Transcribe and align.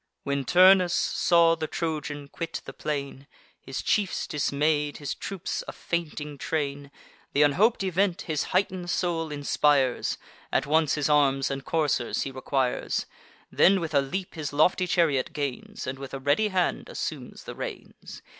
When 0.23 0.45
Turnus 0.45 0.95
saw 0.95 1.53
the 1.55 1.67
Trojan 1.67 2.27
quit 2.27 2.61
the 2.65 2.73
plain, 2.73 3.27
His 3.59 3.83
chiefs 3.83 4.25
dismay'd, 4.25 4.97
his 4.97 5.13
troops 5.13 5.63
a 5.67 5.71
fainting 5.73 6.39
train, 6.39 6.89
Th' 7.35 7.43
unhop'd 7.43 7.83
event 7.83 8.21
his 8.23 8.45
heighten'd 8.45 8.89
soul 8.89 9.31
inspires: 9.31 10.17
At 10.51 10.65
once 10.65 10.95
his 10.95 11.07
arms 11.07 11.51
and 11.51 11.63
coursers 11.63 12.23
he 12.23 12.31
requires; 12.31 13.05
Then, 13.51 13.79
with 13.79 13.93
a 13.93 14.01
leap, 14.01 14.33
his 14.33 14.51
lofty 14.51 14.87
chariot 14.87 15.33
gains, 15.33 15.85
And 15.85 15.99
with 15.99 16.15
a 16.15 16.19
ready 16.19 16.47
hand 16.47 16.89
assumes 16.89 17.43
the 17.43 17.53
reins. 17.53 18.23